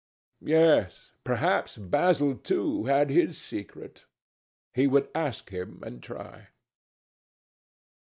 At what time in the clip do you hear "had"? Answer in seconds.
2.85-3.11